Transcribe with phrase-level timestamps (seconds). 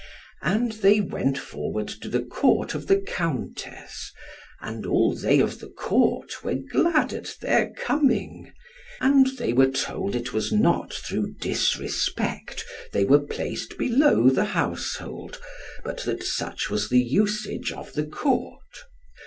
[0.41, 4.11] And they went forward to the Court of the Countess,
[4.59, 8.51] and all they of the Court were glad at their coming;
[8.99, 15.39] and they were told it was not through disrespect they were placed below the household,
[15.83, 18.57] but that such was the usage of the Court.